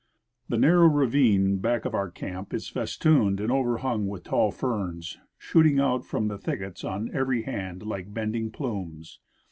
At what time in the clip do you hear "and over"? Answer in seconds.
3.39-3.77